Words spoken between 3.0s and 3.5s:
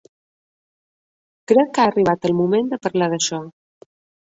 d'això.